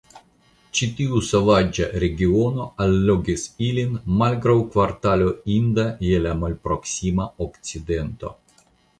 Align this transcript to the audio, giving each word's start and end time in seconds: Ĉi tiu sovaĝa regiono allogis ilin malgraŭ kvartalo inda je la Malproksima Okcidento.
Ĉi 0.77 0.87
tiu 0.99 1.19
sovaĝa 1.25 1.89
regiono 2.03 2.63
allogis 2.85 3.43
ilin 3.65 3.93
malgraŭ 4.21 4.55
kvartalo 4.75 5.27
inda 5.57 5.85
je 6.07 6.23
la 6.27 6.31
Malproksima 6.45 7.29
Okcidento. 7.47 8.33